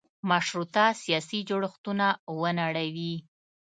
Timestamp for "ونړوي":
2.39-3.15